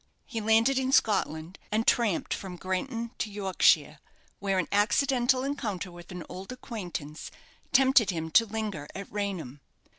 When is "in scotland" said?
0.79-1.59